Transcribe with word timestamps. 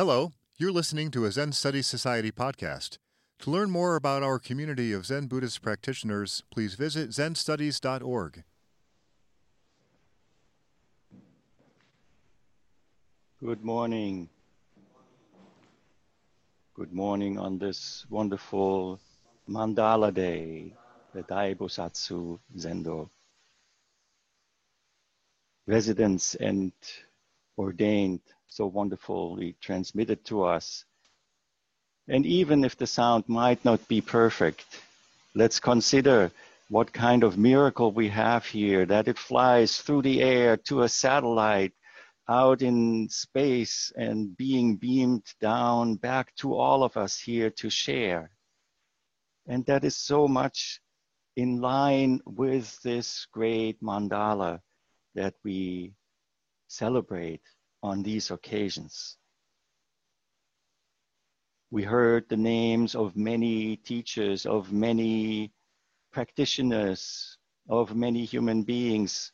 Hello, 0.00 0.32
you're 0.56 0.72
listening 0.72 1.10
to 1.10 1.26
a 1.26 1.30
Zen 1.30 1.52
Studies 1.52 1.86
Society 1.86 2.32
podcast. 2.32 2.96
To 3.40 3.50
learn 3.50 3.70
more 3.70 3.96
about 3.96 4.22
our 4.22 4.38
community 4.38 4.94
of 4.94 5.04
Zen 5.04 5.26
Buddhist 5.26 5.60
practitioners, 5.60 6.42
please 6.50 6.74
visit 6.74 7.10
zenstudies.org. 7.10 8.44
Good 13.44 13.62
morning. 13.62 14.30
Good 16.72 16.94
morning 16.94 17.38
on 17.38 17.58
this 17.58 18.06
wonderful 18.08 18.98
Mandala 19.46 20.14
Day, 20.14 20.72
the 21.12 21.24
Daibosatsu 21.24 22.38
Zendo. 22.56 23.10
Residents 25.66 26.36
and 26.36 26.72
ordained 27.58 28.20
so 28.48 28.66
wonderfully 28.66 29.56
transmitted 29.60 30.24
to 30.24 30.44
us. 30.44 30.84
And 32.08 32.26
even 32.26 32.64
if 32.64 32.76
the 32.76 32.86
sound 32.86 33.24
might 33.28 33.64
not 33.64 33.86
be 33.86 34.00
perfect, 34.00 34.64
let's 35.34 35.60
consider 35.60 36.32
what 36.68 36.92
kind 36.92 37.24
of 37.24 37.36
miracle 37.36 37.92
we 37.92 38.08
have 38.08 38.46
here 38.46 38.86
that 38.86 39.08
it 39.08 39.18
flies 39.18 39.78
through 39.78 40.02
the 40.02 40.22
air 40.22 40.56
to 40.56 40.82
a 40.82 40.88
satellite 40.88 41.72
out 42.28 42.62
in 42.62 43.08
space 43.08 43.92
and 43.96 44.36
being 44.36 44.76
beamed 44.76 45.26
down 45.40 45.96
back 45.96 46.34
to 46.36 46.54
all 46.54 46.84
of 46.84 46.96
us 46.96 47.18
here 47.18 47.50
to 47.50 47.68
share. 47.68 48.30
And 49.48 49.66
that 49.66 49.84
is 49.84 49.96
so 49.96 50.28
much 50.28 50.80
in 51.36 51.60
line 51.60 52.20
with 52.24 52.80
this 52.82 53.26
great 53.32 53.82
mandala 53.82 54.60
that 55.16 55.34
we 55.42 55.94
celebrate 56.70 57.42
on 57.82 58.02
these 58.02 58.30
occasions. 58.30 59.16
We 61.70 61.82
heard 61.82 62.28
the 62.28 62.36
names 62.36 62.94
of 62.94 63.16
many 63.16 63.76
teachers, 63.76 64.46
of 64.46 64.72
many 64.72 65.52
practitioners, 66.12 67.36
of 67.68 67.94
many 67.96 68.24
human 68.24 68.62
beings 68.62 69.32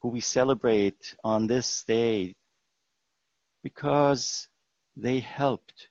who 0.00 0.08
we 0.08 0.20
celebrate 0.20 1.14
on 1.24 1.46
this 1.46 1.84
day 1.84 2.34
because 3.62 4.48
they 4.96 5.20
helped 5.20 5.88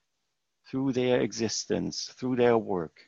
through 0.69 0.91
their 0.93 1.21
existence, 1.21 2.13
through 2.17 2.35
their 2.35 2.57
work, 2.57 2.99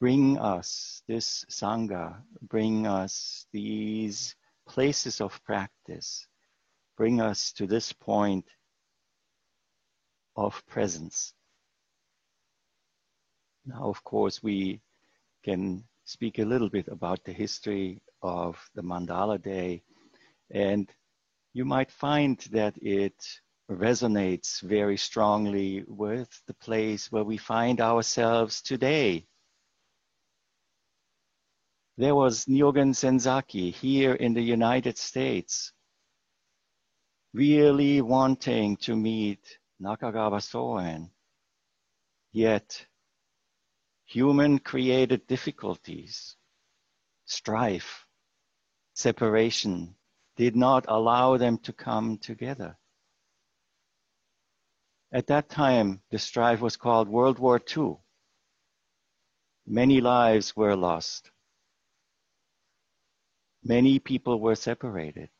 bring 0.00 0.38
us 0.38 1.02
this 1.08 1.44
Sangha, 1.50 2.22
bring 2.42 2.86
us 2.86 3.46
these 3.52 4.34
places 4.66 5.20
of 5.20 5.42
practice 5.44 6.26
bring 6.96 7.20
us 7.20 7.52
to 7.52 7.66
this 7.66 7.92
point 7.92 8.44
of 10.36 10.64
presence. 10.66 11.34
Now, 13.64 13.88
of 13.88 14.02
course, 14.04 14.42
we 14.42 14.80
can 15.44 15.84
speak 16.04 16.38
a 16.38 16.44
little 16.44 16.68
bit 16.68 16.88
about 16.88 17.24
the 17.24 17.32
history 17.32 18.02
of 18.22 18.58
the 18.74 18.82
Mandala 18.82 19.40
Day, 19.40 19.82
and 20.50 20.90
you 21.52 21.64
might 21.64 21.90
find 21.90 22.38
that 22.50 22.76
it 22.82 23.40
resonates 23.70 24.60
very 24.62 24.96
strongly 24.96 25.84
with 25.86 26.28
the 26.46 26.54
place 26.54 27.10
where 27.12 27.24
we 27.24 27.36
find 27.36 27.80
ourselves 27.80 28.62
today. 28.62 29.26
There 31.98 32.14
was 32.14 32.46
Nyogen 32.46 32.94
Senzaki 32.94 33.70
here 33.70 34.14
in 34.14 34.32
the 34.32 34.40
United 34.40 34.96
States 34.96 35.72
really 37.34 38.00
wanting 38.00 38.76
to 38.78 38.96
meet 38.96 39.58
Nakagawa 39.80 40.42
Soen. 40.42 41.10
Yet, 42.30 42.86
human 44.06 44.58
created 44.58 45.26
difficulties, 45.26 46.36
strife, 47.26 48.06
separation 48.94 49.94
did 50.36 50.56
not 50.56 50.86
allow 50.88 51.36
them 51.36 51.58
to 51.58 51.74
come 51.74 52.16
together. 52.16 52.78
At 55.12 55.26
that 55.26 55.50
time, 55.50 56.00
the 56.10 56.18
strife 56.18 56.60
was 56.62 56.78
called 56.78 57.08
World 57.08 57.38
War 57.38 57.60
II. 57.76 57.98
Many 59.66 60.00
lives 60.00 60.56
were 60.56 60.74
lost. 60.74 61.30
Many 63.64 63.98
people 63.98 64.40
were 64.40 64.56
separated 64.56 65.30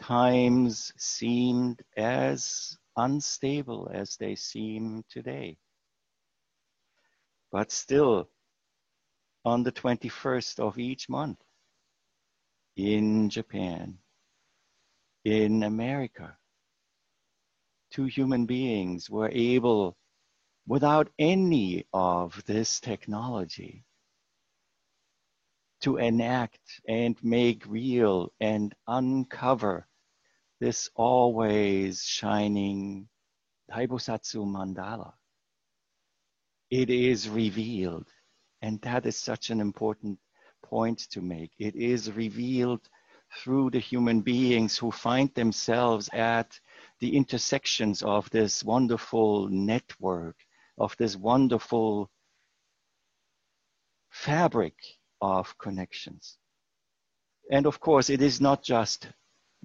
times 0.00 0.92
seemed 0.96 1.82
as 1.96 2.76
unstable 2.96 3.90
as 3.92 4.16
they 4.16 4.34
seem 4.34 5.04
today. 5.08 5.56
But 7.50 7.72
still, 7.72 8.28
on 9.44 9.62
the 9.62 9.72
21st 9.72 10.60
of 10.60 10.78
each 10.78 11.08
month, 11.08 11.38
in 12.76 13.30
Japan, 13.30 13.98
in 15.24 15.62
America, 15.62 16.36
two 17.90 18.04
human 18.04 18.46
beings 18.46 19.08
were 19.08 19.30
able, 19.32 19.96
without 20.66 21.08
any 21.18 21.86
of 21.92 22.44
this 22.44 22.80
technology, 22.80 23.84
to 25.80 25.98
enact 25.98 26.80
and 26.88 27.16
make 27.22 27.66
real 27.66 28.32
and 28.40 28.74
uncover 28.86 29.86
this 30.60 30.90
always 30.94 32.02
shining 32.02 33.08
Daibosatsu 33.70 34.46
mandala. 34.46 35.12
It 36.70 36.90
is 36.90 37.28
revealed, 37.28 38.08
and 38.62 38.80
that 38.82 39.06
is 39.06 39.16
such 39.16 39.50
an 39.50 39.60
important 39.60 40.18
point 40.62 40.98
to 41.10 41.20
make. 41.20 41.52
It 41.58 41.76
is 41.76 42.10
revealed 42.10 42.88
through 43.38 43.70
the 43.70 43.78
human 43.78 44.22
beings 44.22 44.78
who 44.78 44.90
find 44.90 45.32
themselves 45.34 46.08
at 46.12 46.58
the 47.00 47.16
intersections 47.16 48.02
of 48.02 48.30
this 48.30 48.64
wonderful 48.64 49.48
network, 49.48 50.36
of 50.78 50.96
this 50.96 51.16
wonderful 51.16 52.10
fabric 54.10 54.74
of 55.20 55.56
connections. 55.58 56.38
And 57.50 57.66
of 57.66 57.80
course, 57.80 58.10
it 58.10 58.22
is 58.22 58.40
not 58.40 58.62
just 58.62 59.08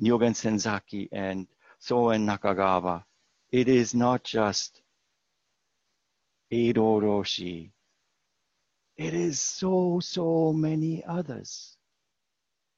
Nyogen 0.02 0.36
Senzaki 0.36 1.10
and 1.12 1.48
Soen 1.80 2.26
Nakagawa. 2.26 3.04
It 3.52 3.68
is 3.68 3.94
not 3.94 4.24
just 4.24 4.82
Eido 6.52 7.02
Roshi. 7.02 7.72
It 8.98 9.14
is 9.14 9.40
so, 9.40 10.00
so 10.00 10.54
many 10.54 11.04
others. 11.06 11.78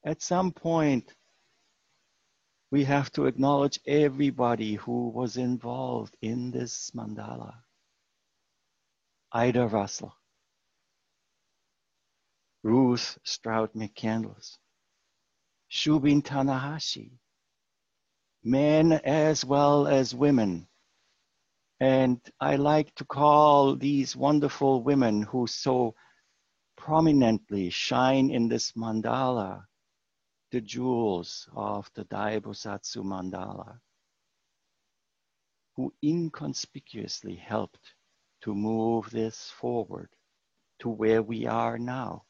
At 0.04 0.22
some 0.22 0.52
point, 0.52 1.14
we 2.70 2.84
have 2.84 3.10
to 3.12 3.26
acknowledge 3.26 3.78
everybody 3.86 4.74
who 4.74 5.10
was 5.10 5.36
involved 5.36 6.16
in 6.22 6.50
this 6.50 6.90
mandala. 6.94 7.54
Ida 9.32 9.66
Russell, 9.66 10.14
Ruth 12.64 13.18
Strout 13.24 13.74
McCandless, 13.74 14.56
Shubin 15.70 16.22
Tanahashi, 16.22 17.18
men 18.42 18.92
as 18.92 19.44
well 19.44 19.86
as 19.86 20.14
women. 20.14 20.66
And 21.78 22.18
I 22.40 22.56
like 22.56 22.94
to 22.94 23.04
call 23.04 23.76
these 23.76 24.16
wonderful 24.16 24.82
women 24.82 25.20
who 25.20 25.46
so 25.46 25.94
prominently 26.74 27.68
shine 27.68 28.30
in 28.30 28.48
this 28.48 28.72
mandala 28.72 29.66
the 30.50 30.62
jewels 30.62 31.46
of 31.54 31.90
the 31.94 32.06
Daibosatsu 32.06 33.04
mandala, 33.04 33.78
who 35.76 35.92
inconspicuously 36.02 37.36
helped 37.36 37.94
to 38.40 38.54
move 38.54 39.10
this 39.10 39.50
forward 39.50 40.08
to 40.78 40.88
where 40.88 41.22
we 41.22 41.44
are 41.44 41.78
now. 41.78 42.24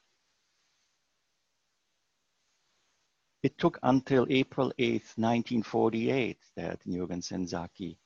It 3.45 3.59
took 3.59 3.79
until 3.83 4.27
April 4.31 4.73
8th, 4.79 5.19
1948 5.19 6.39
that 6.57 6.81
Nyogen 6.87 7.23
Senzaki 7.23 7.99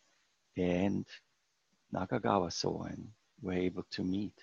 and 0.57 1.07
Nakagawa 1.95 2.53
Soen 2.53 3.07
were 3.41 3.53
able 3.53 3.85
to 3.93 4.03
meet 4.03 4.35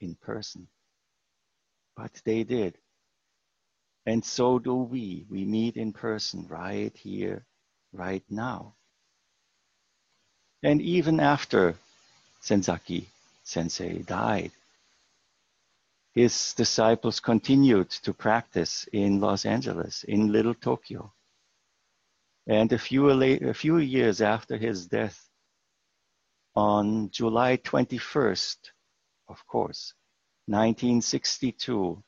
in 0.00 0.14
person. 0.16 0.68
But 1.96 2.20
they 2.26 2.44
did. 2.44 2.76
And 4.04 4.22
so 4.22 4.58
do 4.58 4.74
we. 4.74 5.24
We 5.30 5.46
meet 5.46 5.78
in 5.78 5.94
person 5.94 6.46
right 6.46 6.94
here, 6.94 7.46
right 7.94 8.24
now. 8.28 8.74
And 10.62 10.82
even 10.82 11.20
after 11.20 11.74
Senzaki 12.42 13.06
sensei 13.44 14.02
died, 14.02 14.52
his 16.14 16.54
disciples 16.54 17.18
continued 17.18 17.90
to 17.90 18.14
practice 18.14 18.86
in 18.92 19.20
Los 19.20 19.44
Angeles, 19.44 20.04
in 20.04 20.30
Little 20.30 20.54
Tokyo. 20.54 21.12
And 22.46 22.72
a 22.72 22.78
few, 22.78 23.10
a 23.10 23.54
few 23.54 23.78
years 23.78 24.20
after 24.20 24.56
his 24.56 24.86
death, 24.86 25.28
on 26.54 27.10
July 27.10 27.56
21st, 27.56 28.58
of 29.28 29.44
course, 29.46 29.94
1962, 30.46 32.02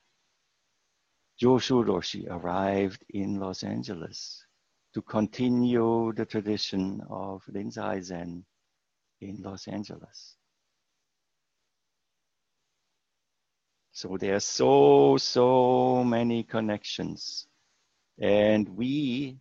Joshu 1.42 1.84
Roshi 1.84 2.26
arrived 2.30 3.04
in 3.10 3.40
Los 3.40 3.64
Angeles 3.64 4.44
to 4.94 5.02
continue 5.02 6.12
the 6.14 6.24
tradition 6.24 7.02
of 7.10 7.42
Rinzai 7.52 8.02
Zen 8.02 8.44
in 9.20 9.42
Los 9.42 9.66
Angeles. 9.66 10.36
So 13.96 14.18
there 14.18 14.34
are 14.34 14.40
so, 14.40 15.16
so 15.16 16.04
many 16.04 16.42
connections. 16.42 17.46
And 18.18 18.68
we 18.76 19.38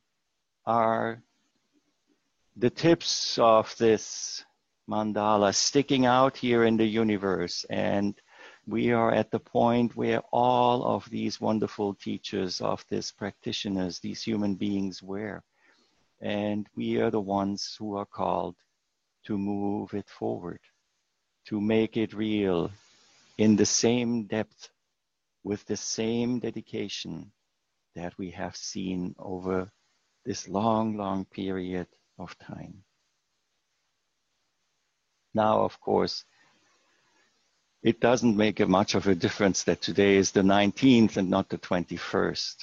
are 0.66 1.22
the 2.56 2.70
tips 2.70 3.38
of 3.38 3.76
this 3.78 4.46
mandala 4.90 5.54
sticking 5.54 6.06
out 6.06 6.38
here 6.38 6.64
in 6.64 6.78
the 6.78 6.86
universe. 6.86 7.66
And 7.70 8.16
we 8.66 8.94
are 8.94 9.12
at 9.12 9.30
the 9.30 9.42
point 9.42 9.98
where 9.98 10.22
all 10.32 10.86
of 10.86 11.10
these 11.10 11.42
wonderful 11.42 11.94
teachers 11.94 12.62
of 12.62 12.82
this 12.90 13.12
practitioners, 13.12 14.00
these 14.00 14.24
human 14.24 14.56
beings 14.56 15.04
were. 15.04 15.44
And 16.22 16.66
we 16.78 17.02
are 17.02 17.12
the 17.12 17.20
ones 17.20 17.76
who 17.78 17.98
are 17.98 18.06
called 18.06 18.56
to 19.26 19.38
move 19.38 19.94
it 19.94 20.08
forward, 20.08 20.62
to 21.48 21.60
make 21.60 21.98
it 21.98 22.14
real, 22.14 22.72
in 23.38 23.56
the 23.56 23.66
same 23.66 24.26
depth, 24.26 24.70
with 25.44 25.66
the 25.66 25.78
same 25.78 26.40
dedication 26.40 27.32
that 27.96 28.18
we 28.18 28.32
have 28.32 28.56
seen 28.56 29.16
over 29.20 29.72
this 30.26 30.48
long, 30.48 30.98
long 30.98 31.26
period 31.26 31.88
of 32.18 32.38
time. 32.40 32.84
Now, 35.34 35.62
of 35.64 35.80
course, 35.80 36.24
it 37.84 38.00
doesn't 38.00 38.38
make 38.38 38.66
much 38.68 38.96
of 38.96 39.08
a 39.08 39.16
difference 39.16 39.64
that 39.64 39.82
today 39.82 40.16
is 40.16 40.32
the 40.32 40.42
19th 40.42 41.18
and 41.18 41.30
not 41.30 41.50
the 41.50 41.58
21st, 41.58 42.56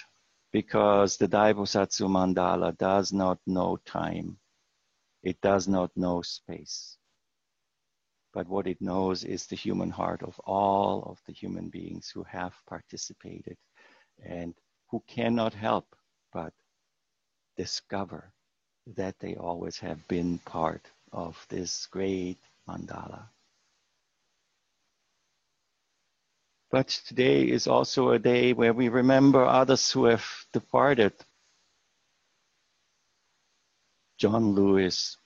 because 0.53 1.17
the 1.17 1.29
Daibosatsu 1.29 2.09
mandala 2.09 2.77
does 2.77 3.13
not 3.13 3.39
know 3.47 3.79
time. 3.85 4.39
It 5.23 5.41
does 5.41 5.69
not 5.69 5.91
know 5.97 6.23
space 6.23 6.99
but 8.33 8.49
what 8.49 8.67
it 8.67 8.81
knows 8.81 9.25
is 9.25 9.47
the 9.47 9.57
human 9.57 9.91
heart 9.91 10.23
of 10.23 10.39
all 10.41 11.03
of 11.05 11.21
the 11.27 11.33
human 11.33 11.69
beings 11.69 12.11
who 12.13 12.23
have 12.25 12.55
participated 12.67 13.57
and 14.25 14.55
who 14.91 15.03
cannot 15.07 15.53
help 15.53 15.87
but 16.33 16.53
discover 17.57 18.33
that 18.87 19.15
they 19.21 19.37
always 19.37 19.79
have 19.79 20.07
been 20.09 20.39
part 20.39 20.91
of 21.13 21.47
this 21.49 21.87
great 21.87 22.39
mandala. 22.69 23.29
But 26.71 26.89
today 26.89 27.45
is 27.45 27.67
also 27.67 28.11
a 28.13 28.19
day 28.19 28.55
where 28.55 28.73
we 28.73 28.89
remember 28.89 29.45
others 29.45 29.93
who 29.93 30.07
have 30.07 30.25
departed. 30.55 31.13
John 34.19 34.55
Lewis, 34.55 35.19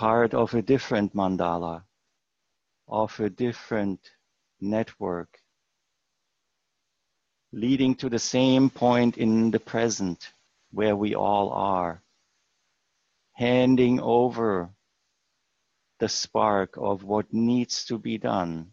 part 0.00 0.32
of 0.32 0.54
a 0.54 0.62
different 0.62 1.14
mandala, 1.14 1.82
of 2.88 3.20
a 3.20 3.28
different 3.28 4.00
network, 4.58 5.38
leading 7.52 7.94
to 7.94 8.08
the 8.08 8.18
same 8.18 8.70
point 8.70 9.18
in 9.18 9.50
the 9.50 9.60
present 9.60 10.32
where 10.70 10.96
we 10.96 11.14
all 11.14 11.50
are, 11.50 12.02
handing 13.34 14.00
over 14.00 14.70
the 15.98 16.08
spark 16.08 16.78
of 16.78 17.04
what 17.04 17.34
needs 17.34 17.84
to 17.84 17.98
be 17.98 18.16
done, 18.16 18.72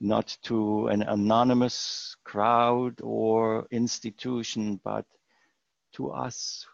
not 0.00 0.36
to 0.42 0.88
an 0.88 1.02
anonymous 1.02 2.16
crowd 2.24 3.00
or 3.04 3.68
institution, 3.70 4.80
but 4.82 5.06
to 5.92 6.10
us 6.10 6.66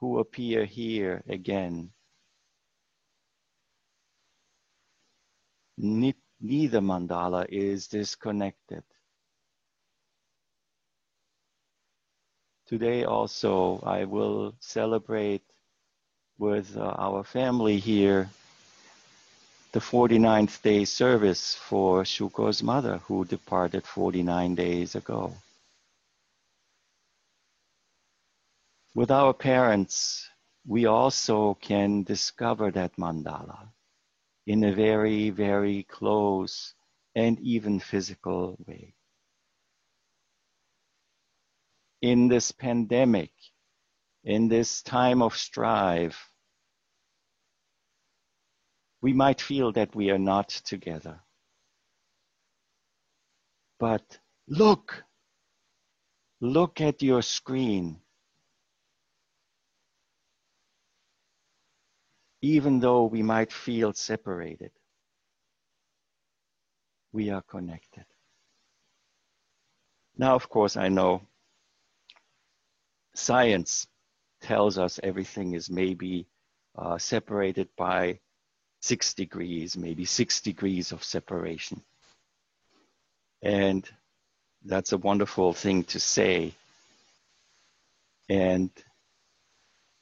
who 0.00 0.18
appear 0.18 0.64
here 0.64 1.22
again 1.28 1.92
neither 5.76 6.80
mandala 6.80 7.46
is 7.48 7.88
disconnected. 7.88 8.82
Today 12.66 13.04
also 13.04 13.80
I 13.84 14.04
will 14.04 14.54
celebrate 14.60 15.42
with 16.38 16.76
uh, 16.76 16.94
our 16.98 17.24
family 17.24 17.78
here 17.78 18.30
the 19.72 19.80
49th 19.80 20.62
day 20.62 20.84
service 20.84 21.54
for 21.54 22.02
Shuko's 22.02 22.62
mother 22.62 22.98
who 23.06 23.24
departed 23.24 23.84
49 23.86 24.54
days 24.54 24.94
ago. 24.94 25.34
With 28.94 29.10
our 29.10 29.32
parents, 29.32 30.28
we 30.66 30.86
also 30.86 31.54
can 31.54 32.02
discover 32.02 32.70
that 32.72 32.96
mandala 32.96 33.68
in 34.50 34.64
a 34.64 34.72
very, 34.72 35.30
very 35.30 35.84
close 35.84 36.74
and 37.14 37.38
even 37.38 37.78
physical 37.78 38.56
way. 38.66 38.92
In 42.02 42.26
this 42.26 42.50
pandemic, 42.50 43.30
in 44.24 44.48
this 44.48 44.82
time 44.82 45.22
of 45.22 45.36
strife, 45.36 46.32
we 49.00 49.12
might 49.12 49.40
feel 49.40 49.70
that 49.70 49.94
we 49.94 50.10
are 50.10 50.18
not 50.18 50.48
together. 50.48 51.20
But 53.78 54.18
look, 54.48 55.04
look 56.40 56.80
at 56.80 57.04
your 57.04 57.22
screen. 57.22 58.00
Even 62.42 62.80
though 62.80 63.04
we 63.04 63.22
might 63.22 63.52
feel 63.52 63.92
separated, 63.92 64.70
we 67.12 67.30
are 67.30 67.42
connected. 67.42 68.04
Now, 70.16 70.34
of 70.34 70.48
course, 70.48 70.76
I 70.76 70.88
know 70.88 71.22
science 73.14 73.86
tells 74.40 74.78
us 74.78 75.00
everything 75.02 75.54
is 75.54 75.70
maybe 75.70 76.26
uh, 76.76 76.98
separated 76.98 77.68
by 77.76 78.20
six 78.80 79.14
degrees, 79.14 79.76
maybe 79.76 80.04
six 80.04 80.40
degrees 80.40 80.92
of 80.92 81.04
separation. 81.04 81.82
And 83.42 83.88
that's 84.64 84.92
a 84.92 84.98
wonderful 84.98 85.52
thing 85.52 85.84
to 85.84 86.00
say. 86.00 86.54
And 88.28 88.70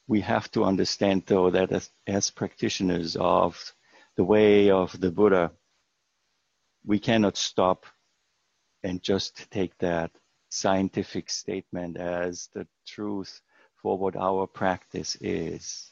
we 0.09 0.23
have 0.23 0.51
to 0.53 0.65
understand, 0.65 1.25
though, 1.27 1.51
that 1.51 1.71
as, 1.71 1.91
as 2.07 2.31
practitioners 2.31 3.15
of 3.17 3.75
the 4.17 4.25
way 4.25 4.71
of 4.71 4.99
the 4.99 5.11
Buddha, 5.11 5.53
we 6.85 6.99
cannot 6.99 7.37
stop 7.37 7.85
and 8.83 9.03
just 9.03 9.51
take 9.51 9.77
that 9.79 10.11
scientific 10.49 11.29
statement 11.29 11.99
as 11.99 12.49
the 12.55 12.67
truth 12.87 13.43
for 13.77 13.99
what 13.99 14.17
our 14.17 14.47
practice 14.47 15.17
is. 15.21 15.91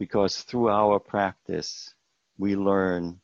Because 0.00 0.42
through 0.42 0.68
our 0.68 0.98
practice, 0.98 1.94
we 2.36 2.56
learn 2.56 3.20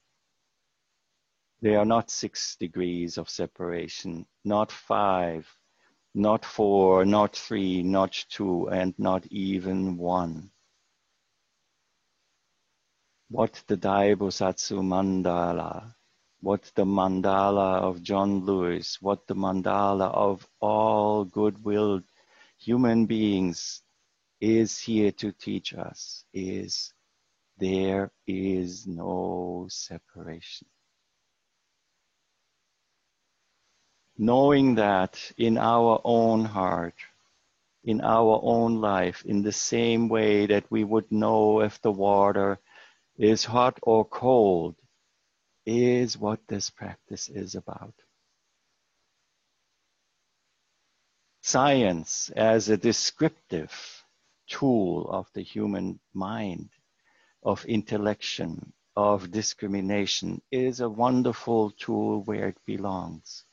there 1.60 1.80
are 1.80 1.84
not 1.84 2.10
six 2.10 2.54
degrees 2.54 3.18
of 3.18 3.28
separation, 3.28 4.24
not 4.44 4.70
five, 4.70 5.52
not 6.18 6.44
four, 6.44 7.04
not 7.04 7.36
three, 7.36 7.82
not 7.82 8.12
two, 8.28 8.68
and 8.68 8.92
not 8.98 9.24
even 9.26 9.96
one. 9.96 10.50
What 13.30 13.62
the 13.68 13.76
Daibosatsu 13.76 14.80
mandala, 14.82 15.94
what 16.40 16.70
the 16.74 16.84
mandala 16.84 17.80
of 17.80 18.02
John 18.02 18.44
Lewis, 18.44 19.00
what 19.00 19.26
the 19.26 19.34
mandala 19.34 20.12
of 20.12 20.46
all 20.60 21.24
good-willed 21.24 22.04
human 22.58 23.06
beings 23.06 23.82
is 24.40 24.78
here 24.78 25.12
to 25.12 25.32
teach 25.32 25.74
us 25.74 26.24
is 26.32 26.92
there 27.58 28.10
is 28.26 28.86
no 28.86 29.66
separation. 29.70 30.68
Knowing 34.18 34.74
that 34.74 35.32
in 35.38 35.56
our 35.56 36.00
own 36.04 36.44
heart, 36.44 36.96
in 37.84 38.00
our 38.00 38.40
own 38.42 38.80
life, 38.80 39.24
in 39.24 39.42
the 39.42 39.52
same 39.52 40.08
way 40.08 40.46
that 40.46 40.64
we 40.70 40.82
would 40.82 41.10
know 41.12 41.60
if 41.60 41.80
the 41.80 41.92
water 41.92 42.58
is 43.16 43.44
hot 43.44 43.78
or 43.82 44.04
cold, 44.04 44.74
is 45.64 46.18
what 46.18 46.40
this 46.48 46.68
practice 46.68 47.28
is 47.28 47.54
about. 47.54 47.94
Science 51.42 52.30
as 52.36 52.68
a 52.68 52.76
descriptive 52.76 54.04
tool 54.48 55.08
of 55.10 55.28
the 55.34 55.42
human 55.42 56.00
mind, 56.12 56.70
of 57.42 57.64
intellection, 57.66 58.72
of 58.96 59.30
discrimination 59.30 60.42
is 60.50 60.80
a 60.80 60.88
wonderful 60.88 61.70
tool 61.70 62.22
where 62.24 62.48
it 62.48 62.58
belongs. 62.66 63.44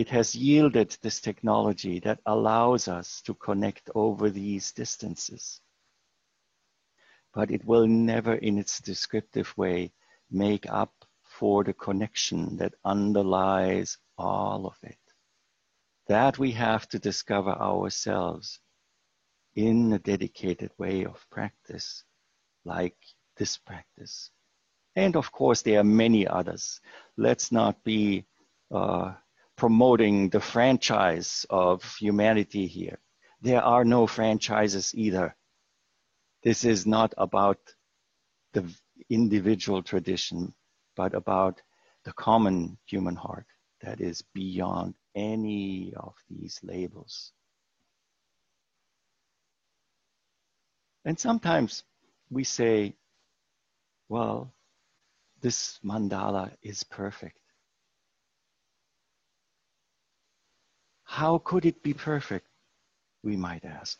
It 0.00 0.08
has 0.08 0.34
yielded 0.34 0.96
this 1.02 1.20
technology 1.20 2.00
that 2.00 2.20
allows 2.24 2.88
us 2.88 3.20
to 3.26 3.34
connect 3.34 3.90
over 3.94 4.30
these 4.30 4.72
distances. 4.72 5.60
But 7.34 7.50
it 7.50 7.66
will 7.66 7.86
never, 7.86 8.36
in 8.36 8.56
its 8.56 8.80
descriptive 8.80 9.52
way, 9.58 9.92
make 10.30 10.64
up 10.70 10.94
for 11.22 11.64
the 11.64 11.74
connection 11.74 12.56
that 12.56 12.76
underlies 12.82 13.98
all 14.16 14.66
of 14.66 14.78
it. 14.82 14.96
That 16.06 16.38
we 16.38 16.52
have 16.52 16.88
to 16.88 16.98
discover 16.98 17.50
ourselves 17.50 18.58
in 19.54 19.92
a 19.92 19.98
dedicated 19.98 20.70
way 20.78 21.04
of 21.04 21.26
practice, 21.28 22.04
like 22.64 22.96
this 23.36 23.58
practice. 23.58 24.30
And 24.96 25.14
of 25.14 25.30
course, 25.30 25.60
there 25.60 25.80
are 25.80 25.84
many 25.84 26.26
others. 26.26 26.80
Let's 27.18 27.52
not 27.52 27.84
be 27.84 28.24
uh, 28.70 29.12
promoting 29.60 30.30
the 30.30 30.40
franchise 30.40 31.44
of 31.50 31.84
humanity 31.96 32.66
here. 32.66 32.98
There 33.42 33.62
are 33.62 33.84
no 33.84 34.06
franchises 34.06 34.94
either. 34.94 35.36
This 36.42 36.64
is 36.64 36.86
not 36.86 37.12
about 37.18 37.58
the 38.54 38.64
individual 39.10 39.82
tradition, 39.82 40.54
but 40.96 41.14
about 41.14 41.60
the 42.06 42.12
common 42.14 42.78
human 42.86 43.14
heart 43.14 43.44
that 43.82 44.00
is 44.00 44.22
beyond 44.32 44.94
any 45.14 45.92
of 45.94 46.14
these 46.30 46.58
labels. 46.62 47.32
And 51.04 51.20
sometimes 51.20 51.84
we 52.30 52.44
say, 52.44 52.94
well, 54.08 54.54
this 55.42 55.78
mandala 55.84 56.50
is 56.62 56.82
perfect. 56.82 57.39
How 61.10 61.38
could 61.38 61.66
it 61.66 61.82
be 61.82 61.92
perfect? 61.92 62.46
We 63.24 63.36
might 63.36 63.64
ask. 63.64 63.98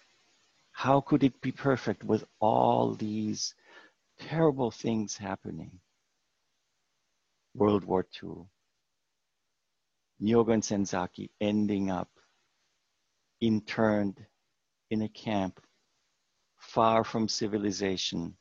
How 0.71 1.01
could 1.01 1.25
it 1.25 1.41
be 1.41 1.51
perfect 1.51 2.05
with 2.05 2.25
all 2.39 2.95
these 2.95 3.57
terrible 4.21 4.71
things 4.71 5.17
happening? 5.17 5.81
World 7.53 7.85
War 7.85 8.07
II, 8.23 8.47
Nyogen 10.23 10.63
Senzaki 10.63 11.31
ending 11.41 11.91
up 11.91 12.11
interned 13.41 14.25
in 14.91 15.03
a 15.03 15.09
camp 15.09 15.61
far 16.59 17.03
from 17.03 17.27
civilization 17.27 18.37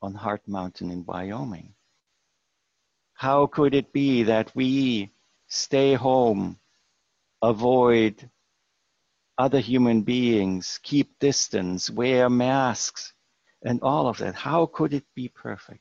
on 0.00 0.14
Heart 0.14 0.46
Mountain 0.46 0.92
in 0.92 1.04
Wyoming. 1.04 1.74
How 3.14 3.48
could 3.48 3.74
it 3.74 3.92
be 3.92 4.22
that 4.22 4.54
we 4.54 5.10
stay 5.48 5.94
home, 5.94 6.60
avoid 7.42 8.30
other 9.36 9.60
human 9.60 10.02
beings, 10.02 10.80
keep 10.82 11.18
distance, 11.18 11.88
wear 11.88 12.28
masks, 12.28 13.12
and 13.62 13.80
all 13.82 14.08
of 14.08 14.18
that? 14.18 14.34
How 14.34 14.66
could 14.66 14.92
it 14.92 15.04
be 15.14 15.28
perfect? 15.28 15.80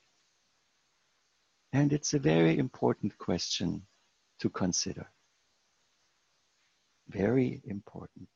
And 1.73 1.91
it's 1.91 2.13
a 2.13 2.19
very 2.19 2.57
important 2.57 3.17
question 3.17 3.85
to 4.39 4.49
consider. 4.49 5.09
Very 7.07 7.61
important. 7.65 8.27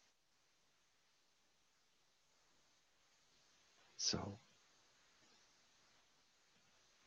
So, 3.98 4.40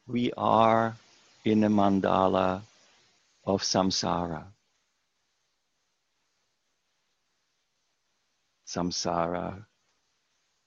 we 0.06 0.33
are 0.37 0.97
in 1.44 1.64
a 1.64 1.68
mandala 1.68 2.62
of 3.44 3.62
samsara. 3.62 4.54
Samsara 8.75 9.64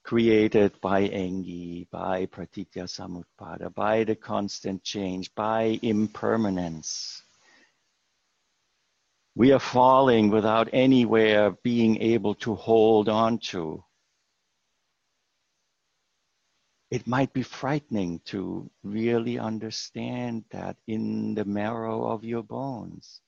created 0.04 0.80
by 0.80 1.08
Engi, 1.08 1.88
by 1.90 2.26
Pratitya 2.26 2.84
Samutpada, 2.84 3.74
by 3.74 4.04
the 4.04 4.16
constant 4.16 4.82
change, 4.82 5.34
by 5.34 5.78
impermanence. 5.82 7.22
We 9.34 9.52
are 9.52 9.60
falling 9.60 10.30
without 10.30 10.68
anywhere 10.72 11.50
being 11.62 12.00
able 12.00 12.34
to 12.36 12.54
hold 12.54 13.08
on 13.08 13.38
to 13.50 13.84
it 16.90 17.06
might 17.06 17.32
be 17.32 17.42
frightening 17.42 18.20
to 18.20 18.70
really 18.82 19.38
understand 19.38 20.44
that 20.50 20.76
in 20.86 21.34
the 21.34 21.44
marrow 21.44 22.06
of 22.06 22.24
your 22.24 22.42
bones. 22.42 23.20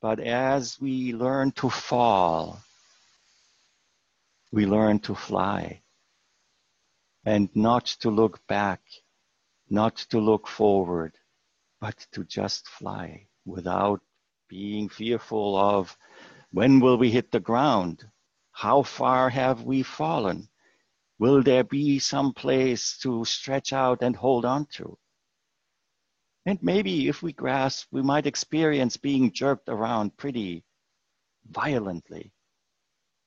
But 0.00 0.18
as 0.18 0.80
we 0.80 1.12
learn 1.12 1.52
to 1.52 1.68
fall, 1.68 2.58
we 4.52 4.66
learn 4.66 4.98
to 5.00 5.14
fly 5.14 5.82
and 7.24 7.48
not 7.54 7.86
to 7.86 8.10
look 8.10 8.44
back, 8.46 8.80
not 9.68 9.96
to 9.96 10.18
look 10.18 10.48
forward, 10.48 11.12
but 11.80 12.06
to 12.12 12.24
just 12.24 12.66
fly 12.68 13.26
without 13.44 14.00
being 14.48 14.88
fearful 14.88 15.56
of 15.56 15.96
when 16.52 16.80
will 16.80 16.98
we 16.98 17.10
hit 17.10 17.30
the 17.30 17.40
ground? 17.40 18.04
How 18.52 18.82
far 18.82 19.30
have 19.30 19.62
we 19.62 19.82
fallen? 19.82 20.48
Will 21.18 21.42
there 21.42 21.64
be 21.64 21.98
some 21.98 22.32
place 22.32 22.98
to 22.98 23.24
stretch 23.24 23.72
out 23.72 24.02
and 24.02 24.16
hold 24.16 24.44
on 24.44 24.66
to? 24.76 24.98
And 26.46 26.58
maybe 26.62 27.08
if 27.08 27.22
we 27.22 27.32
grasp, 27.32 27.88
we 27.92 28.02
might 28.02 28.26
experience 28.26 28.96
being 28.96 29.30
jerked 29.30 29.68
around 29.68 30.16
pretty 30.16 30.64
violently 31.48 32.32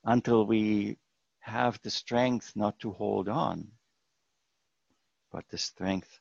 until 0.04 0.46
we 0.46 0.98
have 1.44 1.78
the 1.82 1.90
strength 1.90 2.52
not 2.56 2.78
to 2.80 2.90
hold 2.90 3.28
on, 3.28 3.68
but 5.30 5.44
the 5.50 5.58
strength 5.58 6.18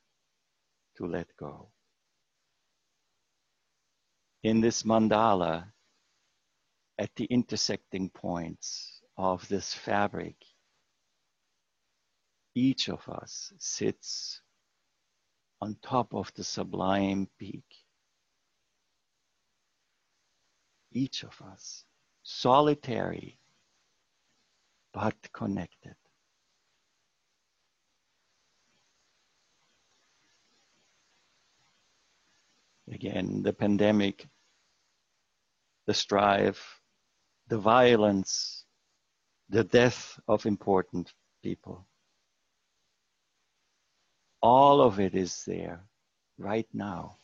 to 0.98 1.08
let 1.08 1.27
go. 1.38 1.70
In 4.44 4.60
this 4.60 4.84
mandala, 4.84 5.72
at 7.00 7.10
the 7.15 7.24
intersecting 7.25 8.10
points 8.10 9.01
of 9.18 9.48
this 9.48 9.74
fabric, 9.74 10.36
each 12.53 12.89
of 12.89 13.08
us 13.08 13.53
sits 13.58 14.42
on 15.62 15.77
top 15.82 16.13
of 16.13 16.34
the 16.36 16.44
sublime 16.44 17.30
peak. 17.39 17.63
Each 20.92 21.24
of 21.24 21.42
us, 21.42 21.86
solitary 22.24 23.39
but 24.93 25.15
connected. 25.33 25.95
Again, 32.91 33.41
the 33.43 33.53
pandemic, 33.53 34.27
the 35.88 35.93
strife, 35.93 36.81
the 37.47 37.57
violence, 37.57 38.65
the 39.50 39.63
death 39.63 40.19
of 40.27 40.45
important 40.45 41.13
people 41.41 41.88
all 44.43 44.81
of 44.81 45.00
it 45.00 45.15
is 45.15 45.45
there 45.45 45.81
right 46.38 46.67
now. 46.73 47.15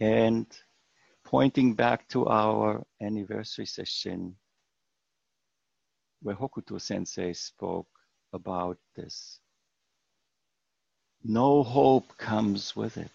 And 0.00 0.46
pointing 1.24 1.74
back 1.74 2.08
to 2.08 2.26
our 2.26 2.82
anniversary 3.02 3.66
session, 3.66 4.36
where 6.22 6.34
Hokuto 6.34 6.80
sensei 6.80 7.32
spoke 7.32 7.88
about 8.32 8.78
this. 8.94 9.40
No 11.24 11.62
hope 11.62 12.16
comes 12.16 12.76
with 12.76 12.96
it. 12.96 13.10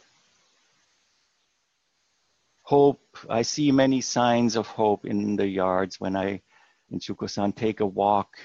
Hope, 2.64 3.18
I 3.30 3.42
see 3.42 3.72
many 3.72 4.02
signs 4.02 4.56
of 4.56 4.68
hope 4.68 5.06
in 5.06 5.36
the 5.36 5.48
yards 5.48 6.00
when 6.00 6.16
I, 6.16 6.42
in 6.90 7.00
Shukosan, 7.00 7.56
take 7.56 7.80
a 7.80 7.86
walk 7.86 8.38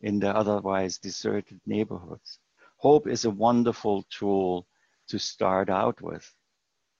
in 0.00 0.18
the 0.18 0.34
otherwise 0.34 0.98
deserted 0.98 1.60
neighborhoods 1.66 2.38
hope 2.78 3.08
is 3.08 3.24
a 3.24 3.30
wonderful 3.30 4.04
tool 4.04 4.66
to 5.08 5.18
start 5.18 5.68
out 5.68 6.00
with. 6.00 6.32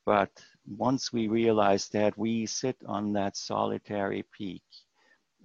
But 0.04 0.30
once 0.66 1.12
we 1.12 1.28
realize 1.28 1.88
that 1.90 2.18
we 2.18 2.46
sit 2.46 2.76
on 2.86 3.12
that 3.12 3.36
solitary 3.36 4.24
peak 4.36 4.62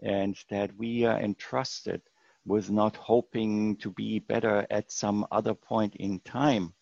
and 0.03 0.37
that 0.49 0.75
we 0.77 1.05
are 1.05 1.19
entrusted 1.19 2.01
with 2.45 2.69
not 2.69 2.95
hoping 2.97 3.77
to 3.77 3.89
be 3.89 4.19
better 4.19 4.67
at 4.69 4.91
some 4.91 5.25
other 5.31 5.53
point 5.53 5.95
in 5.95 6.19
time. 6.19 6.73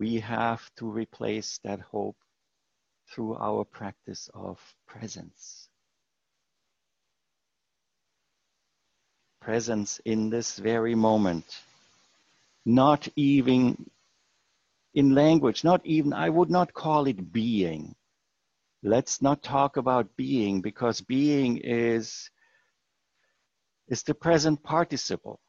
We 0.00 0.18
have 0.18 0.68
to 0.76 0.90
replace 0.90 1.58
that 1.62 1.80
hope 1.80 2.16
through 3.08 3.36
our 3.36 3.64
practice 3.64 4.28
of 4.34 4.58
presence. 4.86 5.68
Presence 9.40 10.00
in 10.04 10.30
this 10.30 10.58
very 10.58 10.96
moment, 10.96 11.62
not 12.64 13.06
even 13.14 13.88
in 14.94 15.14
language, 15.14 15.62
not 15.62 15.84
even, 15.84 16.12
I 16.12 16.28
would 16.30 16.50
not 16.50 16.74
call 16.74 17.06
it 17.06 17.32
being. 17.32 17.94
Let's 18.82 19.22
not 19.22 19.42
talk 19.42 19.76
about 19.76 20.16
being 20.16 20.60
because 20.60 21.00
being 21.00 21.58
is, 21.58 22.30
is 23.88 24.02
the 24.02 24.14
present 24.14 24.62
participle, 24.64 25.40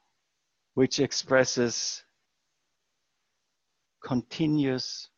which 0.75 0.99
expresses 0.99 2.03
continuous 4.03 5.09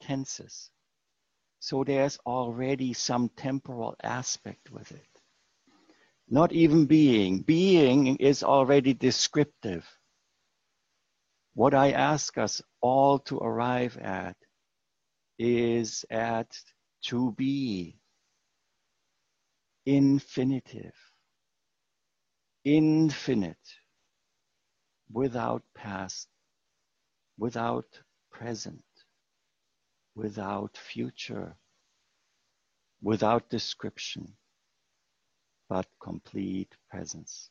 tenses. 0.00 0.70
So 1.60 1.84
there's 1.84 2.18
already 2.26 2.92
some 2.92 3.28
temporal 3.36 3.94
aspect 4.02 4.70
with 4.72 4.90
it. 4.90 5.06
Not 6.28 6.52
even 6.52 6.86
being. 6.86 7.42
Being 7.42 8.16
is 8.16 8.42
already 8.42 8.94
descriptive. 8.94 9.86
What 11.54 11.74
I 11.74 11.92
ask 11.92 12.36
us 12.36 12.62
all 12.80 13.20
to 13.20 13.38
arrive 13.38 13.96
at 13.98 14.36
is 15.38 16.04
at 16.10 16.56
to 17.02 17.32
be 17.32 17.98
infinitive, 19.86 20.94
infinite, 22.64 23.56
without 25.10 25.62
past, 25.74 26.28
without 27.38 28.00
present, 28.30 28.84
without 30.14 30.76
future, 30.76 31.56
without 33.00 33.48
description, 33.48 34.36
but 35.68 35.86
complete 36.00 36.74
presence. 36.90 37.50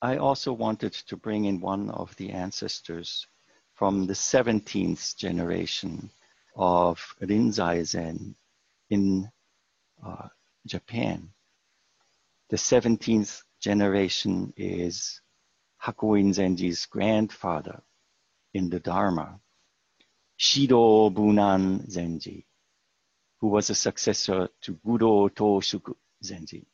I 0.00 0.18
also 0.18 0.52
wanted 0.52 0.92
to 0.92 1.16
bring 1.16 1.46
in 1.46 1.60
one 1.60 1.90
of 1.90 2.14
the 2.16 2.30
ancestors 2.30 3.26
from 3.76 4.06
the 4.06 4.14
17th 4.14 5.16
generation 5.16 6.10
of 6.56 6.98
Rinzai 7.20 7.84
Zen 7.84 8.34
in 8.88 9.30
uh, 10.04 10.28
Japan. 10.66 11.30
The 12.48 12.56
17th 12.56 13.42
generation 13.60 14.54
is 14.56 15.20
Hakuin 15.82 16.30
Zenji's 16.32 16.86
grandfather 16.86 17.82
in 18.54 18.70
the 18.70 18.80
Dharma, 18.80 19.40
Shido 20.38 21.12
Bunan 21.12 21.80
Zenji, 21.86 22.46
who 23.40 23.48
was 23.48 23.68
a 23.68 23.74
successor 23.74 24.48
to 24.62 24.74
Gudo 24.86 25.28
Toshoku 25.28 25.94
Zenji. 26.24 26.64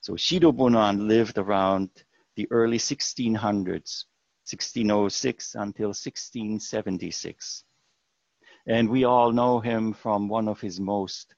So 0.00 0.14
Shido 0.14 0.56
Bunan 0.56 1.08
lived 1.08 1.36
around 1.36 1.90
the 2.36 2.46
early 2.52 2.78
1600s, 2.78 4.04
1606 4.52 5.54
until 5.54 5.88
1676. 5.88 7.64
And 8.66 8.88
we 8.88 9.04
all 9.04 9.32
know 9.32 9.60
him 9.60 9.92
from 9.92 10.28
one 10.28 10.48
of 10.48 10.60
his 10.60 10.80
most 10.80 11.34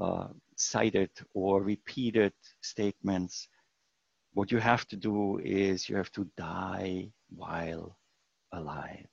uh, 0.00 0.28
cited 0.56 1.10
or 1.34 1.62
repeated 1.62 2.32
statements. 2.62 3.48
What 4.32 4.50
you 4.50 4.58
have 4.58 4.86
to 4.88 4.96
do 4.96 5.38
is 5.38 5.88
you 5.88 5.96
have 5.96 6.10
to 6.12 6.28
die 6.36 7.10
while 7.34 7.96
alive. 8.52 9.06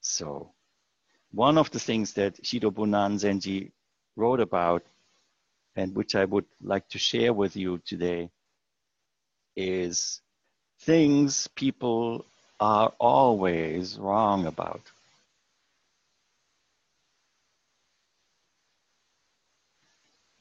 So, 0.00 0.52
one 1.30 1.56
of 1.58 1.70
the 1.70 1.80
things 1.80 2.12
that 2.14 2.42
Shido 2.42 2.72
Bunan 2.72 3.16
Zenji 3.16 3.72
wrote 4.16 4.40
about, 4.40 4.84
and 5.76 5.94
which 5.96 6.14
I 6.14 6.24
would 6.26 6.46
like 6.62 6.88
to 6.90 6.98
share 6.98 7.32
with 7.32 7.56
you 7.56 7.78
today, 7.86 8.30
is 9.56 10.20
things 10.84 11.48
people 11.54 12.24
are 12.60 12.92
always 13.00 13.98
wrong 13.98 14.46
about. 14.46 14.82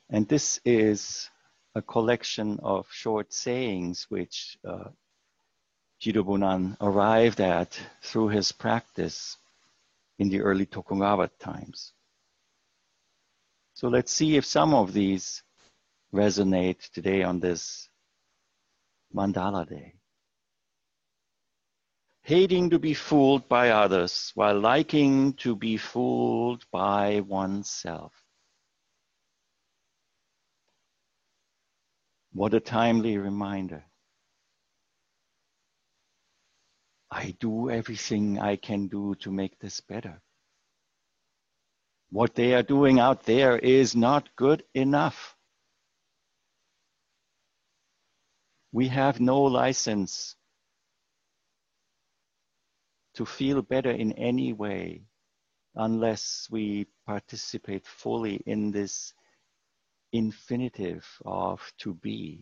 And 0.10 0.28
this 0.28 0.60
is 0.64 1.30
a 1.76 1.82
collection 1.82 2.60
of 2.62 2.88
short 2.92 3.34
sayings 3.34 4.06
which 4.10 4.58
uh, 4.68 4.90
Bunan 6.06 6.78
arrived 6.82 7.40
at 7.40 7.80
through 8.02 8.28
his 8.28 8.52
practice 8.52 9.38
in 10.20 10.30
the 10.30 10.42
early 10.42 10.66
Tokugawa 10.66 11.30
times. 11.40 11.94
So 13.74 13.88
let's 13.88 14.12
see 14.12 14.36
if 14.36 14.46
some 14.46 14.74
of 14.74 14.94
these 14.94 15.42
resonate 16.14 16.92
today 16.92 17.24
on 17.24 17.40
this 17.40 17.90
Mandala 19.16 19.68
Day. 19.68 19.94
Hating 22.26 22.70
to 22.70 22.80
be 22.80 22.94
fooled 22.94 23.50
by 23.50 23.72
others 23.72 24.32
while 24.34 24.58
liking 24.58 25.34
to 25.34 25.58
be 25.58 25.76
fooled 25.76 26.64
by 26.72 27.20
oneself. 27.20 28.14
What 32.32 32.54
a 32.54 32.62
timely 32.62 33.18
reminder. 33.18 33.84
I 37.12 37.36
do 37.42 37.70
everything 37.70 38.40
I 38.40 38.56
can 38.56 38.88
do 38.88 39.16
to 39.16 39.30
make 39.30 39.60
this 39.60 39.82
better. 39.82 40.22
What 42.10 42.36
they 42.36 42.54
are 42.54 42.64
doing 42.64 43.00
out 43.00 43.24
there 43.24 43.58
is 43.58 43.98
not 43.98 44.34
good 44.38 44.64
enough. 44.74 45.36
We 48.72 48.88
have 48.88 49.20
no 49.20 49.42
license 49.42 50.38
to 53.16 53.26
feel 53.26 53.62
better 53.62 53.92
in 53.92 54.12
any 54.14 54.54
way 54.54 55.02
unless 55.76 56.48
we 56.52 56.88
participate 57.06 57.86
fully 57.86 58.36
in 58.46 58.72
this 58.72 59.14
infinitive 60.12 61.06
of 61.26 61.62
to 61.80 61.94
be. 61.96 62.40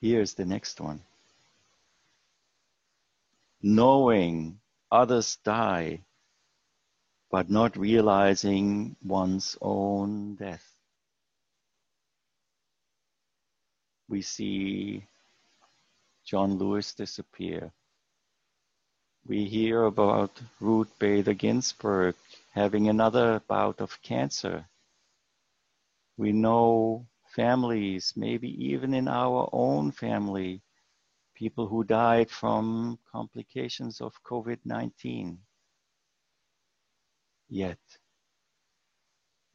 Here's 0.00 0.34
the 0.34 0.44
next 0.44 0.80
one. 0.80 1.02
Knowing 3.62 4.60
others 4.90 5.38
die, 5.44 6.04
but 7.30 7.48
not 7.48 7.76
realizing 7.76 8.96
one's 9.02 9.56
own 9.62 10.34
death. 10.34 10.64
We 14.08 14.20
see 14.20 15.06
John 16.24 16.56
Lewis 16.56 16.94
disappear. 16.94 17.70
We 19.26 19.44
hear 19.44 19.84
about 19.84 20.40
Ruth 20.58 20.98
Bader 20.98 21.34
Ginsburg 21.34 22.14
having 22.52 22.88
another 22.88 23.42
bout 23.46 23.82
of 23.82 24.00
cancer. 24.00 24.66
We 26.16 26.32
know 26.32 27.06
families, 27.36 28.14
maybe 28.16 28.48
even 28.64 28.94
in 28.94 29.06
our 29.06 29.50
own 29.52 29.92
family, 29.92 30.62
people 31.34 31.66
who 31.66 31.84
died 31.84 32.30
from 32.30 32.98
complications 33.12 34.00
of 34.00 34.22
COVID 34.22 34.60
19. 34.64 35.38
Yet, 37.50 37.80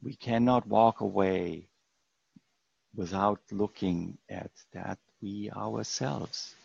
we 0.03 0.15
cannot 0.15 0.67
walk 0.67 1.01
away 1.01 1.69
without 2.93 3.41
looking 3.51 4.19
at 4.29 4.51
that 4.71 4.99
we 5.21 5.49
ourselves 5.51 6.55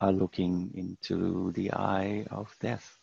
are 0.00 0.12
looking 0.12 0.70
into 0.74 1.52
the 1.52 1.72
eye 1.72 2.26
of 2.30 2.54
death. 2.60 2.98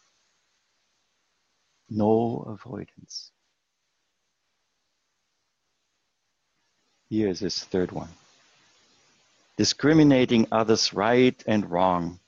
No 1.90 2.46
avoidance. 2.48 3.32
Here's 7.10 7.40
this 7.40 7.64
third 7.64 7.92
one. 7.92 8.10
Discriminating 9.58 10.48
others 10.52 10.94
right 10.94 11.42
and 11.46 11.70
wrong 11.70 12.20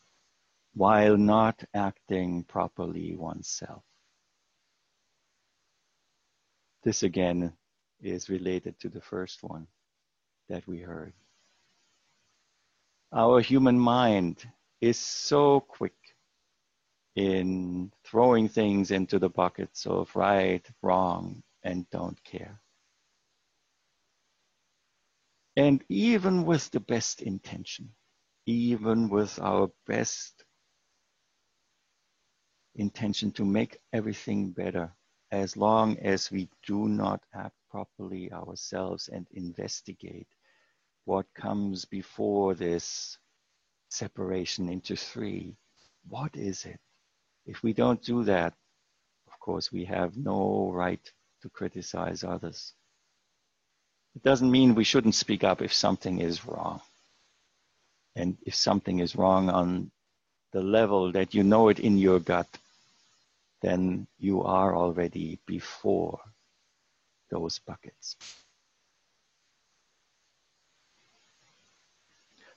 while 0.75 1.17
not 1.17 1.63
acting 1.73 2.43
properly 2.43 3.15
oneself. 3.15 3.84
This 6.84 7.01
again 7.01 7.54
is 8.01 8.30
related 8.30 8.80
to 8.82 8.89
the 8.89 9.01
first 9.01 9.41
one 9.41 9.65
that 10.49 10.67
we 10.67 10.80
heard. 10.80 11.13
Our 13.15 13.39
human 13.39 13.80
mind 13.80 14.45
is 14.82 14.99
so 14.99 15.62
quick 15.62 15.95
in 17.15 17.93
throwing 18.04 18.49
things 18.49 18.91
into 18.91 19.19
the 19.19 19.30
buckets 19.30 19.86
of 19.86 20.13
right, 20.17 20.69
wrong, 20.82 21.41
and 21.63 21.89
don't 21.91 22.21
care. 22.25 22.62
And 25.56 25.82
even 25.88 26.43
with 26.43 26.69
the 26.71 26.82
best 26.82 27.21
intention, 27.21 27.95
even 28.47 29.08
with 29.08 29.39
our 29.39 29.71
best 29.88 30.43
intention 32.75 33.32
to 33.32 33.45
make 33.45 33.78
everything 33.93 34.51
better 34.51 34.93
as 35.32 35.56
long 35.56 35.97
as 35.99 36.30
we 36.30 36.49
do 36.67 36.89
not 36.89 37.23
act 37.34 37.56
properly 37.71 38.30
ourselves 38.34 39.08
and 39.08 39.25
investigate 39.32 40.28
what 41.05 41.25
comes 41.35 41.85
before 41.85 42.55
this 42.55 43.17
separation 43.89 44.69
into 44.69 44.95
three. 44.95 45.55
What 46.07 46.35
is 46.35 46.65
it? 46.65 46.79
If 47.45 47.63
we 47.63 47.73
don't 47.73 48.01
do 48.01 48.23
that, 48.25 48.53
of 49.27 49.39
course, 49.39 49.71
we 49.71 49.85
have 49.85 50.17
no 50.17 50.71
right 50.73 51.01
to 51.41 51.49
criticize 51.49 52.23
others. 52.23 52.73
It 54.15 54.23
doesn't 54.23 54.51
mean 54.51 54.75
we 54.75 54.83
shouldn't 54.83 55.15
speak 55.15 55.43
up 55.43 55.61
if 55.61 55.73
something 55.73 56.19
is 56.19 56.45
wrong. 56.45 56.81
And 58.15 58.37
if 58.45 58.55
something 58.55 58.99
is 58.99 59.15
wrong 59.15 59.49
on 59.49 59.91
the 60.53 60.61
level 60.61 61.11
that 61.11 61.33
you 61.33 61.43
know 61.43 61.69
it 61.69 61.79
in 61.79 61.97
your 61.97 62.19
gut, 62.19 62.47
then 63.61 64.07
you 64.17 64.43
are 64.43 64.75
already 64.75 65.39
before 65.45 66.19
those 67.29 67.59
buckets. 67.59 68.15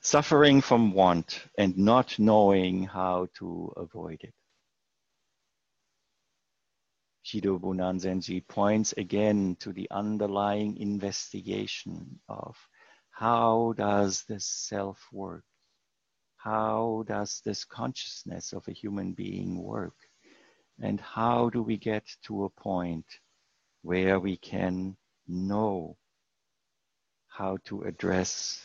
Suffering 0.00 0.60
from 0.60 0.92
want 0.92 1.44
and 1.58 1.76
not 1.76 2.18
knowing 2.18 2.84
how 2.84 3.28
to 3.34 3.72
avoid 3.76 4.20
it. 4.22 4.34
Shido 7.24 7.60
Bunan 7.60 7.98
Zenji 7.98 8.46
points 8.46 8.94
again 8.96 9.56
to 9.60 9.72
the 9.72 9.90
underlying 9.90 10.76
investigation 10.78 12.20
of 12.28 12.56
how 13.10 13.74
does 13.76 14.22
this 14.22 14.46
self 14.46 15.04
work? 15.12 15.44
How 16.36 17.04
does 17.06 17.42
this 17.44 17.64
consciousness 17.64 18.52
of 18.52 18.66
a 18.68 18.72
human 18.72 19.12
being 19.12 19.62
work? 19.62 19.96
And 20.80 21.00
how 21.00 21.50
do 21.50 21.62
we 21.62 21.76
get 21.76 22.06
to 22.22 22.44
a 22.44 22.50
point 22.50 23.04
where 23.82 24.20
we 24.20 24.36
can 24.36 24.96
know 25.26 25.98
how 27.26 27.58
to 27.64 27.82
address 27.82 28.64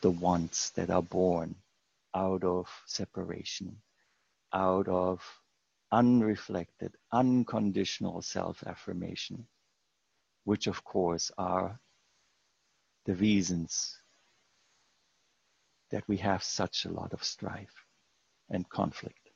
the 0.00 0.10
wants 0.10 0.70
that 0.70 0.90
are 0.90 1.02
born 1.02 1.54
out 2.14 2.44
of 2.44 2.68
separation, 2.86 3.76
out 4.52 4.88
of 4.88 5.22
unreflected, 5.92 6.92
unconditional 7.12 8.22
self 8.22 8.62
affirmation, 8.66 9.46
which 10.44 10.66
of 10.66 10.84
course 10.84 11.30
are 11.38 11.78
the 13.04 13.14
reasons 13.14 13.96
that 15.90 16.06
we 16.06 16.18
have 16.18 16.42
such 16.42 16.84
a 16.84 16.90
lot 16.92 17.12
of 17.12 17.24
strife 17.24 17.84
and 18.50 18.68
conflict. 18.68 19.30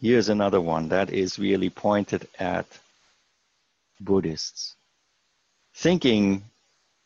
Here's 0.00 0.28
another 0.28 0.60
one 0.60 0.88
that 0.88 1.10
is 1.10 1.38
really 1.38 1.70
pointed 1.70 2.26
at 2.40 2.66
Buddhists. 4.00 4.74
Thinking 5.74 6.44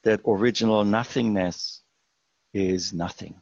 that 0.04 0.20
original 0.26 0.84
nothingness 0.84 1.82
is 2.54 2.92
nothing. 2.92 3.40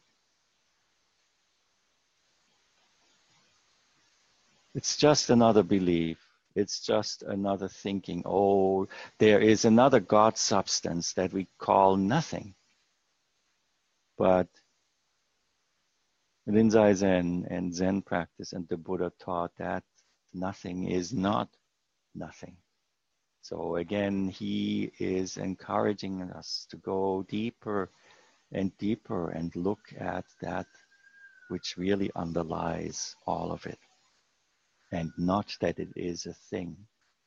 It's 4.75 4.97
just 4.97 5.31
another 5.31 5.63
belief. 5.63 6.19
It's 6.55 6.81
just 6.81 7.23
another 7.23 7.69
thinking. 7.69 8.23
Oh, 8.25 8.89
there 9.19 9.41
is 9.41 9.65
another 9.65 10.01
God 10.01 10.39
substance 10.39 11.13
that 11.15 11.33
we 11.33 11.49
call 11.59 11.97
nothing. 11.97 12.55
But 14.19 14.49
Rinzai 16.49 16.95
Zen 16.95 17.47
and 17.51 17.75
Zen 17.75 18.03
practice 18.03 18.53
and 18.53 18.69
the 18.69 18.77
Buddha 18.77 19.13
taught 19.19 19.53
that 19.59 19.85
nothing 20.33 20.89
is 20.89 21.13
not 21.13 21.49
nothing. 22.15 22.57
So 23.45 23.77
again, 23.77 24.29
he 24.31 24.91
is 24.99 25.37
encouraging 25.37 26.23
us 26.23 26.67
to 26.71 26.79
go 26.79 27.27
deeper 27.29 27.91
and 28.53 28.73
deeper 28.79 29.33
and 29.33 29.55
look 29.55 29.81
at 29.99 30.25
that 30.41 30.67
which 31.51 31.77
really 31.77 32.11
underlies 32.17 33.15
all 33.27 33.53
of 33.53 33.67
it. 33.67 33.79
And 34.93 35.13
not 35.19 35.55
that 35.61 35.79
it 35.79 35.91
is 35.95 36.25
a 36.25 36.33
thing. 36.33 36.75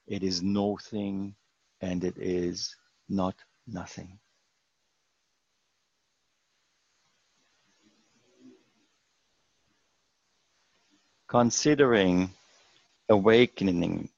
It 0.08 0.24
is 0.24 0.42
no 0.42 0.78
thing 0.78 1.36
and 1.82 2.04
it 2.04 2.18
is 2.18 2.76
not 3.08 3.36
nothing. 3.68 4.18
considering 11.28 12.30
awakening 13.10 14.10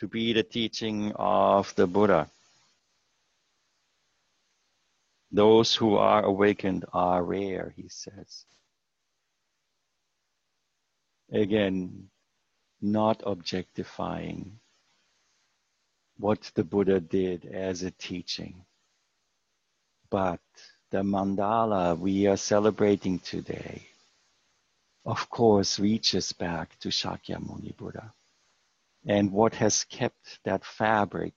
to 0.00 0.08
be 0.08 0.32
the 0.32 0.42
teaching 0.42 1.12
of 1.16 1.74
the 1.76 1.86
Buddha. 1.86 2.28
Those 5.30 5.74
who 5.74 5.96
are 5.96 6.24
awakened 6.24 6.84
are 6.92 7.22
rare, 7.22 7.72
he 7.76 7.88
says. 7.88 8.44
Again, 11.32 12.08
not 12.80 13.22
objectifying 13.24 14.58
what 16.18 16.50
the 16.54 16.64
Buddha 16.64 17.00
did 17.00 17.44
as 17.46 17.82
a 17.82 17.92
teaching, 17.92 18.64
but 20.10 20.40
the 20.90 21.02
mandala 21.02 21.96
we 21.96 22.26
are 22.26 22.36
celebrating 22.36 23.18
today 23.20 23.86
of 25.04 25.28
course, 25.30 25.78
reaches 25.78 26.32
back 26.32 26.78
to 26.80 26.88
Shakyamuni 26.88 27.76
Buddha. 27.76 28.12
And 29.06 29.32
what 29.32 29.54
has 29.54 29.84
kept 29.84 30.40
that 30.44 30.64
fabric 30.64 31.34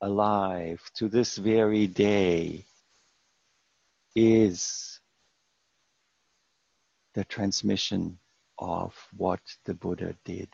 alive 0.00 0.82
to 0.94 1.08
this 1.08 1.36
very 1.36 1.86
day 1.86 2.64
is 4.14 5.00
the 7.14 7.24
transmission 7.24 8.18
of 8.58 8.94
what 9.16 9.40
the 9.64 9.74
Buddha 9.74 10.16
did. 10.24 10.48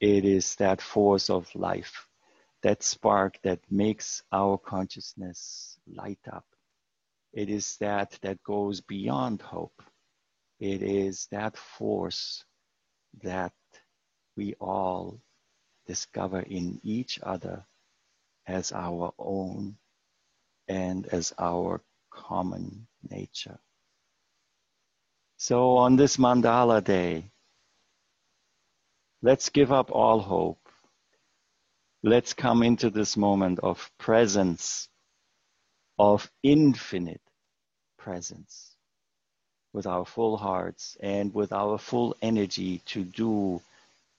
It 0.00 0.24
is 0.24 0.56
that 0.56 0.82
force 0.82 1.30
of 1.30 1.54
life, 1.54 2.08
that 2.62 2.82
spark 2.82 3.40
that 3.42 3.60
makes 3.70 4.22
our 4.32 4.58
consciousness 4.58 5.78
light 5.86 6.20
up. 6.30 6.46
It 7.32 7.48
is 7.48 7.76
that 7.78 8.18
that 8.22 8.42
goes 8.42 8.80
beyond 8.80 9.42
hope 9.42 9.82
it 10.62 10.80
is 10.80 11.26
that 11.32 11.56
force 11.56 12.44
that 13.24 13.52
we 14.36 14.54
all 14.60 15.20
discover 15.86 16.40
in 16.40 16.80
each 16.82 17.18
other 17.22 17.64
as 18.46 18.72
our 18.72 19.12
own 19.18 19.76
and 20.68 21.06
as 21.06 21.32
our 21.38 21.80
common 22.10 22.86
nature. 23.08 23.58
So 25.36 25.76
on 25.76 25.96
this 25.96 26.16
mandala 26.16 26.82
day, 26.82 27.30
let's 29.22 29.48
give 29.48 29.72
up 29.72 29.90
all 29.90 30.20
hope. 30.20 30.68
Let's 32.04 32.32
come 32.32 32.62
into 32.62 32.90
this 32.90 33.16
moment 33.16 33.60
of 33.60 33.90
presence, 33.98 34.88
of 35.98 36.30
infinite 36.42 37.20
presence 37.96 38.76
with 39.72 39.86
our 39.86 40.04
full 40.04 40.36
hearts 40.36 40.96
and 41.00 41.32
with 41.32 41.52
our 41.52 41.78
full 41.78 42.16
energy 42.20 42.80
to 42.86 43.04
do 43.04 43.60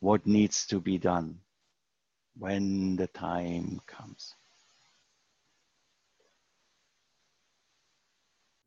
what 0.03 0.27
needs 0.27 0.65
to 0.67 0.81
be 0.81 0.97
done 0.97 1.39
when 2.37 2.97
the 2.97 3.07
time 3.07 3.79
comes. 3.87 4.35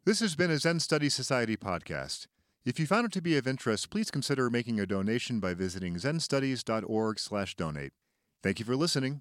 This 0.07 0.21
has 0.21 0.35
been 0.35 0.51
a 0.51 0.57
Zen 0.57 0.81
Study 0.81 1.11
Society 1.11 1.59
podcast. 1.59 2.27
If 2.65 2.81
you 2.81 2.87
found 2.87 3.05
it 3.05 3.13
to 3.13 3.21
be 3.21 3.37
of 3.37 3.47
interest, 3.47 3.91
please 3.91 4.11
consider 4.11 4.49
making 4.49 4.81
a 4.81 4.87
donation 4.87 5.39
by 5.39 5.53
visiting 5.53 5.97
zenstudies.org/donate. 5.97 7.93
Thank 8.43 8.59
you 8.59 8.65
for 8.65 8.77
listening. 8.77 9.21